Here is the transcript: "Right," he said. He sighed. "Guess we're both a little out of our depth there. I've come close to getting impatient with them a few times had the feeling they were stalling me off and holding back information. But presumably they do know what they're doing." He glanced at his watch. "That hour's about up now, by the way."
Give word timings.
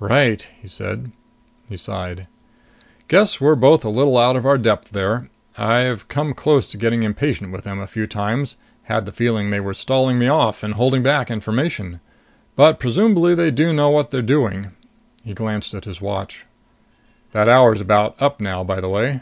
"Right," 0.00 0.48
he 0.62 0.68
said. 0.68 1.12
He 1.68 1.76
sighed. 1.76 2.28
"Guess 3.08 3.42
we're 3.42 3.56
both 3.56 3.84
a 3.84 3.90
little 3.90 4.16
out 4.16 4.34
of 4.34 4.46
our 4.46 4.56
depth 4.56 4.92
there. 4.92 5.28
I've 5.58 6.08
come 6.08 6.32
close 6.32 6.66
to 6.68 6.78
getting 6.78 7.02
impatient 7.02 7.52
with 7.52 7.64
them 7.64 7.78
a 7.78 7.86
few 7.86 8.06
times 8.06 8.56
had 8.84 9.04
the 9.04 9.12
feeling 9.12 9.50
they 9.50 9.60
were 9.60 9.74
stalling 9.74 10.18
me 10.18 10.28
off 10.28 10.62
and 10.62 10.72
holding 10.76 11.02
back 11.02 11.30
information. 11.30 12.00
But 12.56 12.80
presumably 12.80 13.34
they 13.34 13.50
do 13.50 13.70
know 13.74 13.90
what 13.90 14.10
they're 14.10 14.22
doing." 14.22 14.70
He 15.22 15.34
glanced 15.34 15.74
at 15.74 15.84
his 15.84 16.00
watch. 16.00 16.46
"That 17.32 17.46
hour's 17.46 17.82
about 17.82 18.14
up 18.18 18.40
now, 18.40 18.64
by 18.64 18.80
the 18.80 18.88
way." 18.88 19.20